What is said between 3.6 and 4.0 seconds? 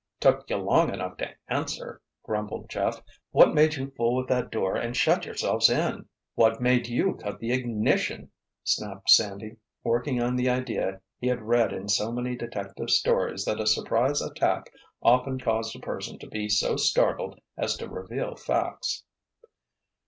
you